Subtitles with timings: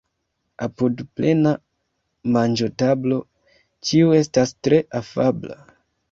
[0.67, 1.49] Apud plena
[2.37, 3.19] manĝotablo
[3.89, 5.59] ĉiu estas tre afabla.